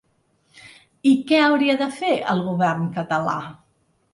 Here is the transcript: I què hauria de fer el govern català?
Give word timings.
I 1.09 1.11
què 1.31 1.43
hauria 1.49 1.75
de 1.83 1.89
fer 1.99 2.15
el 2.33 2.43
govern 2.51 2.89
català? 2.99 3.37